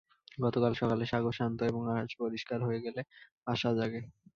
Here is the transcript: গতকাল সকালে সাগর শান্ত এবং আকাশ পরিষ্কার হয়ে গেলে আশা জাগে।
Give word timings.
গতকাল 0.37 0.71
সকালে 0.81 1.03
সাগর 1.11 1.33
শান্ত 1.39 1.59
এবং 1.69 1.81
আকাশ 1.91 2.11
পরিষ্কার 2.21 2.59
হয়ে 2.67 2.83
গেলে 2.85 3.01
আশা 3.47 3.69
জাগে। 3.77 4.01